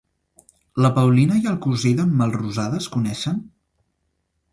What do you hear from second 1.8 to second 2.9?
d'en Melrosada es